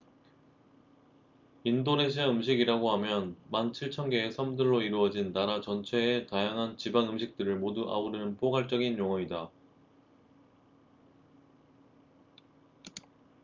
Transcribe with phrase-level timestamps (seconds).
[1.63, 9.51] 인도네시아 음식이라고 하면 17000개의 섬들로 이루어진 나라 전체의 다양한 지방 음식들을 모두 아우르는 포괄적인 용어이다